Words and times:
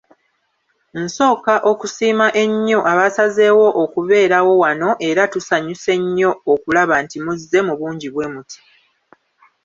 Nsooka 1.01 1.53
okusiima 1.71 2.27
ennyo 2.43 2.79
abasazeewo 2.91 3.67
okubeerawo 3.83 4.53
wano 4.63 4.89
era 5.09 5.23
tusanyuse 5.33 5.93
nnyo 6.03 6.31
okulaba 6.53 6.95
nti 7.03 7.17
muzze 7.23 7.59
mu 7.67 7.73
bungi 7.79 8.07
bwemuti. 8.13 8.59